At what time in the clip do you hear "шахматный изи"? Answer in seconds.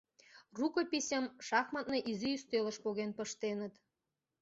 1.47-2.29